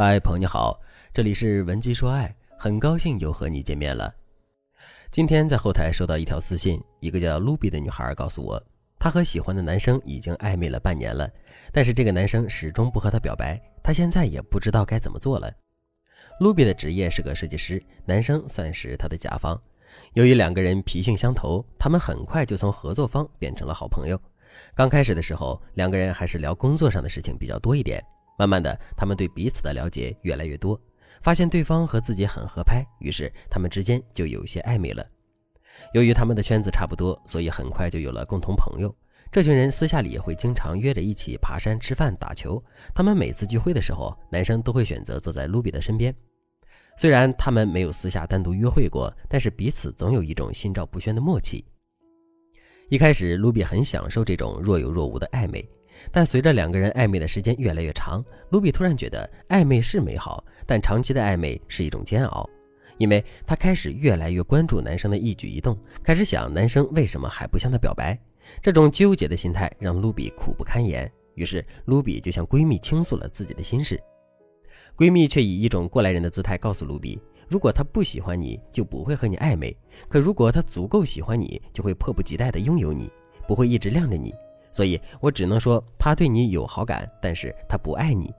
[0.00, 0.80] 嗨，朋友你好，
[1.12, 4.14] 这里是文姬说爱，很高兴又和你见面了。
[5.10, 8.62] 今天在后台收到一条私信，一个叫 Ruby 的女孩告诉我，
[8.96, 11.28] 她和喜欢的男生已经暧昧了半年了，
[11.72, 15.52] 但是这个男生始终不和她表白，她现在也不知道该怎么做了。
[16.38, 19.60] Ruby 的职业是个设计师，男生算是她的甲方。
[20.12, 24.16] 由于两个人脾性相投，他们很快就从合作方变成了好朋友。
[24.76, 28.00] 刚开始的时候，两个人还是聊工作上的事情比较多一点。
[28.38, 30.80] 慢慢的，他们对彼此的了解越来越多，
[31.20, 35.04] 发现对方和自己很合拍，于是他们之间就有些暧昧了。
[35.92, 38.94] 由于他们的圈子差不多，所以很快就有了共同朋友。
[39.30, 42.62] 这群人私下里也会经常约着一起爬山、吃饭、打球。
[42.94, 46.14] 他们每次聚会的时候，男生都会选择坐在卢比的身边。
[46.96, 51.64] 虽然他们没有私下单独约会过，但是彼此总有一种心照不宣的默契。
[52.88, 55.68] 一开始，卢比很享受这种若有若无的暧昧。
[56.10, 62.48] 但随着两个人暧昧的时间越来越长，卢比突然觉得暧昧是美好，但长期的暧昧是一种煎熬，
[62.98, 68.18] 因为他开始越来越关注男生的一举一动，开始想男生为什么还不向他表白。
[68.62, 71.10] 这种纠结的心态让卢比苦不堪言。
[71.34, 74.00] 于是，卢比就向闺蜜倾诉了自己的心事。
[74.96, 79.72] 闺蜜却以一种过来人的姿态告诉卢比：如果他不喜欢你，就不会和你暧昧；
[80.08, 83.08] 可如果他足够喜欢你，就会迫不及待地拥有你，
[83.46, 84.34] 不会一直晾着你。
[84.78, 88.32] 所以我只能说，他对你有好感，但是他不爱你。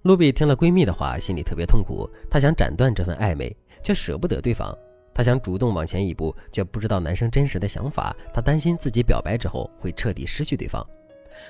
[0.00, 4.74] 露比听了闺蜜的话，心里特别痛苦，她想斩断这份暧昧，却舍不得对方。
[5.12, 8.16] 她想主动往前一步，却不知道男生真实的想法。
[8.32, 10.82] 她担心自己表白之后会彻底失去对方，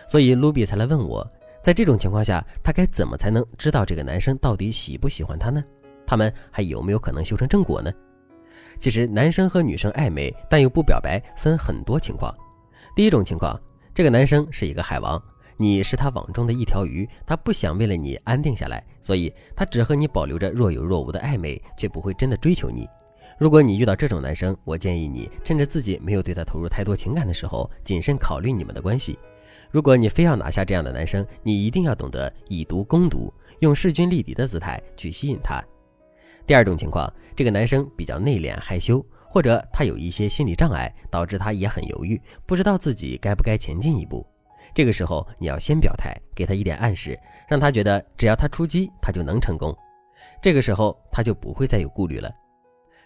[0.09, 1.25] 所以露比才来问我，
[1.63, 5.63] 在这种情况下，她该怎么才能知道这个男生到底喜不喜欢她呢？
[6.05, 7.93] 他们还有没有可能修成正果呢？
[8.81, 12.35] 其实，男生和女生暧昧但又不表白，分很多情况。
[12.97, 13.57] 第一种情况。
[13.97, 15.21] 这个男生是一个海王，
[15.57, 22.87] 你是他网中的一条鱼，他不想为了你安定下来，所以他只和你保留着若有若无的暧昧，却不会真的追求你。
[23.39, 29.19] 如果你遇到这种男生，我建议你趁着自己没有对他投入太多情感的时候，谨慎考虑你们的关系。
[29.71, 35.59] 如果你非要拿下这样的男生，你一定要懂得以毒攻毒，用势均力敌的姿态去吸引他。
[36.47, 39.03] 第二种情况，这个男生比较内敛害羞。
[39.37, 44.27] 或者他有一些心理障碍，导致他也很犹豫，不知道自己该不该前进一步。
[44.75, 49.77] 这个时候，你要先表态，给他一点暗示，让他觉得只要他出击，他就能成功。
[50.41, 52.33] 这个时候，他就不会再有顾虑了。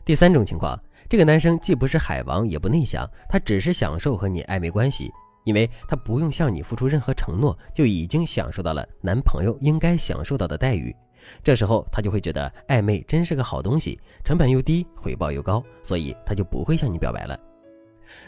[0.04, 5.10] 第三种情况，这个男生既不是海王，也不内向，他只是享受和你暧昧关系，
[5.42, 10.94] 因为他不用向你付出任何承诺，就已经享受到了男朋友应该享受到的待遇。
[11.42, 17.38] 这时候他就会觉得暧昧真是个好东西，成本又低，回报又高，所以他就不会向你表白了。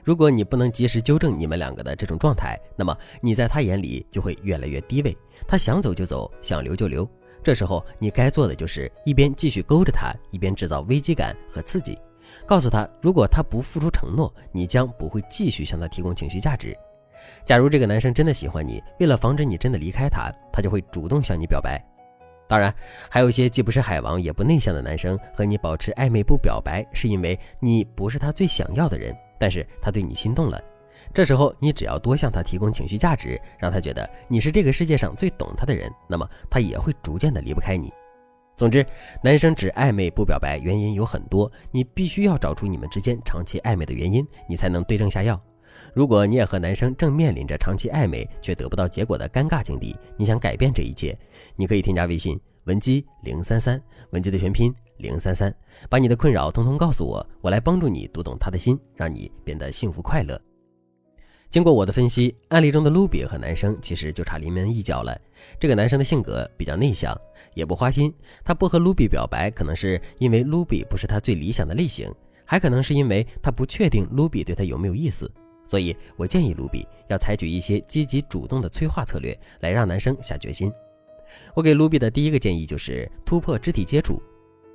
[0.04, 5.16] 如果你不能及时纠正你们两个的这种状态，那么你在他眼里就会越来越低位，
[5.46, 7.08] 他想走就走，想留就留。
[7.42, 11.98] 这时候你该做的就是一边继续勾着他，一边制造危机感和刺激，
[12.46, 16.76] 告诉他，如果他不付出承诺，你将不会继续向他提供情绪价值。
[17.44, 21.84] 假如这个男生真的喜欢你，为了防止你真的离开他，他就会主动向你表白。
[22.52, 22.74] 当然，
[23.08, 30.62] 还有一些既不是海王也不内向的男生和你保持暧昧不表白，是因为你不是他最想要的人，但是他对你心动了。
[31.14, 37.90] 这时候你只要多向他提供情绪价值，让他觉得你是这个世界上最懂他的人，那么他也会逐渐的离不开你。
[38.54, 38.84] 总之，
[39.24, 45.40] 男生只暧昧不表白，原因有很多，你必须要找出你们之间长期暧昧的原因，你才能对症下药。
[45.94, 51.16] 如果你也和男生正面临着长期暧昧却得不到结果的尴尬境地，你想改变这一切，
[51.56, 55.54] 你可以添加微信文姬零三三，文姬的全拼零三三，
[55.88, 60.40] 把你的困扰通通告诉我，我来帮助你读懂他的心，让你变得幸福快乐。
[61.50, 65.14] 经过我的分析，案例中的卢比和男生其实就差临门一脚了。
[65.60, 67.14] 这个男生的性格比较内向，
[67.54, 68.10] 也不花心，
[68.42, 72.10] 他不和卢比表白，可能是因为卢比不是他最理想的类型，
[72.46, 75.30] 还可能是因为他不确定卢比对他有没有意思。
[75.72, 80.70] 所以我建议卢比要采取一些积极主动的催化策略，来让男生下决心。
[81.54, 84.22] 我给卢比的第一个建议就是突破肢体接触，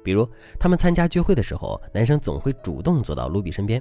[0.04, 0.28] 比如
[0.60, 3.80] 他们参加聚会的时候，男生总会主动坐到卢比身边，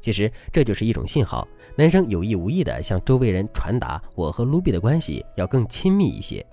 [0.00, 1.46] 其实这就是一种信号，
[1.76, 6.44] 男生有意无意的向周围人传达我和卢比的关系要更亲密一些。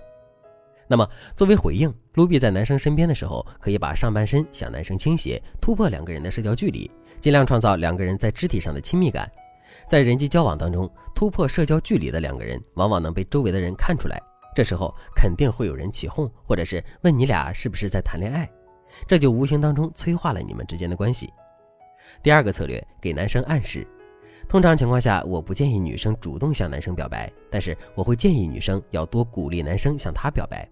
[0.86, 6.88] 那么作为回应，卢比在男生身边的时候，可以把上半身向男生倾斜，突破两个人的社交距离，
[7.20, 9.28] 尽量创造两个人在肢体上的亲密感。
[9.88, 14.20] 在人际交往当中，突破社交距离的两个人，往往能被周围的人看出来。
[14.54, 18.48] 这时候肯定会有人起哄，或者是问你俩是不是在谈恋爱，
[19.06, 21.32] 这就无形当中催化了你们之间的关系。
[22.22, 23.86] 第二个策略，给男生暗示。
[24.48, 30.68] 通常情况下，我不建议女生主动向男生表白，但是我会建议女生要多鼓励男生向她表白。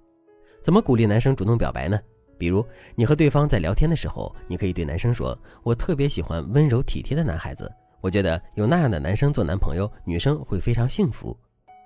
[0.63, 1.99] 怎么鼓励男生主动表白呢？
[2.39, 2.65] 比如
[2.95, 7.71] 你和对方在聊天的时候，你可以对男生说：“我特别喜欢温柔体贴的男孩子，
[8.03, 11.35] 我觉得有那样的男生做男朋友，女生会非常幸福。”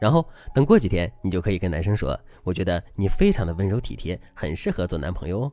[0.00, 5.52] 然后等过几天，你就可以跟男生说：“我觉得你非常的温柔体贴，很适合做男朋友哦。”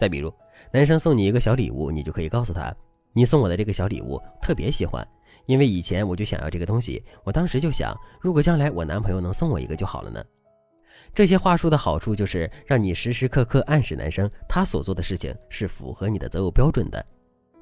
[0.00, 0.32] 再比如，
[0.72, 2.74] 男生送你一个小礼物，你就可以告诉他
[3.12, 5.06] ：“你送我的这个小礼物特别喜欢，
[5.46, 10.24] 因为以前我就想要这个东西，我当时就想，如果将来我男朋友能送我一个就好了呢。”
[11.14, 17.04] 这些话术的好处就是让你时时刻刻暗示男生，他所做的事情是符合你的择偶标准的。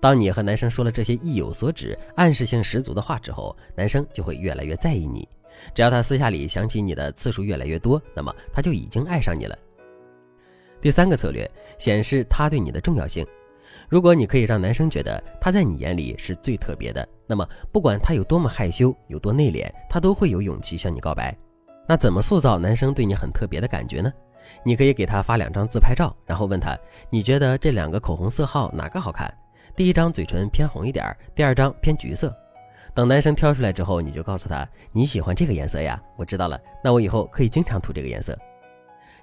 [0.00, 5.29] 当你和男生说了这些意有所指、暗示性十足的话之后，男生就会越来越在意你。
[5.75, 9.59] 只要他私下里想起你的次数越来越多，那么他就已经爱上你了。
[10.81, 13.27] 第三个策略显示他对你的重要性。
[13.89, 21.37] 如果你可以让男生觉得他在你眼里是最特别的，那么不管他有多么害羞、有多内敛，他都会有勇气向你告白。
[21.89, 24.12] 那怎么塑造男生对你很特别的感觉呢？
[24.62, 26.79] 你可以给他发两张自拍照，然后问他，
[27.11, 29.33] 你觉得这两个口红色号哪个好看？
[29.78, 32.36] 第一张嘴唇偏红一点，第二张偏橘色。
[32.92, 38.36] 等男生挑出来之后，你就告诉他你喜欢这个颜色呀，我知道了，那我以后可以经常涂这个颜色。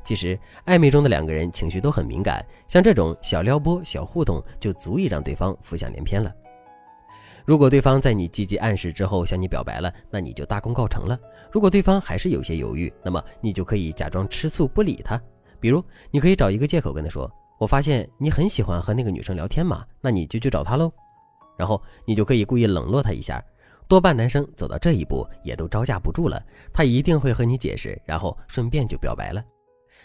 [0.01, 6.33] 其实暧昧中的两个人情绪都很敏感，像这种小撩拨、小互动就足以让对方浮想联翩了。
[7.43, 11.19] 如果对方在你积极暗示之后向你表白了，那你就大功告成了。
[11.51, 15.21] 如果对方还是有些犹豫，那么你就可以假装吃醋不理他。
[15.59, 20.91] 比如，你可以找一个借口跟他说：“我发现你很喜欢和那个女生聊天嘛，那你就去找她喽。”
[21.57, 23.43] 然后你就可以故意冷落她一下。
[23.87, 26.43] 多半男生走到这一步也都招架不住了，
[26.73, 29.43] 他一定会和你解释，然后顺便就表白了。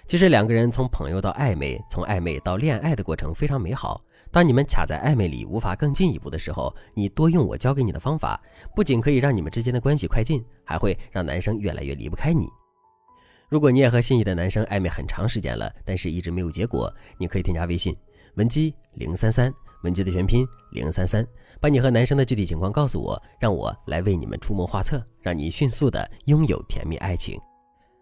[0.06, 3.98] 其实两个人从朋友到暧昧，从暧昧到恋爱的过程非常美好。
[4.30, 8.38] 当你们卡在暧昧里无法更进一步的时候，你多用我教给你的方法，
[8.76, 12.48] 不仅可以让你们之间的关系快进，还会让男生越来越离不开你。
[13.50, 17.94] 如果你也和心仪的男生暧昧很长时间了，但是一直没有结果，你可以添加微信
[18.36, 19.52] 文姬零三三。
[19.82, 21.26] 文姬的全拼零三三，
[21.58, 27.40] 把你和男生的具体情况告诉我，让我来为你们出谋划策，让你迅速的拥有甜蜜爱情。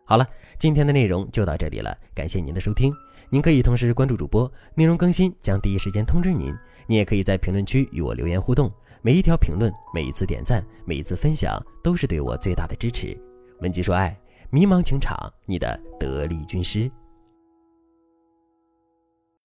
[0.05, 0.27] 好了，
[0.59, 2.93] 今天的内容就到这里了，感谢您的收听。
[3.31, 6.53] 您可以同时关注主播，内容更新将第一时间通知您。
[6.89, 8.69] 您也可以在评论区与我留言互动，
[9.01, 13.17] 每一条评论、每一次点赞、每一次分享，都是对我最大的支持。
[13.61, 14.19] 文姬说爱，
[14.51, 16.91] 迷茫情场，你的得力军师。